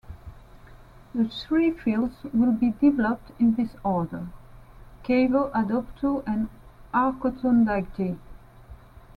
The 1.13 1.25
three 1.25 1.69
fields 1.69 2.15
will 2.33 2.53
be 2.53 2.71
developed 2.71 3.29
in 3.39 3.53
this 3.53 3.75
order: 3.83 4.29
Chayvo, 5.03 5.51
Odoptu 5.51 6.23
and 6.25 6.49
Arkutun-Dagi. 6.91 8.17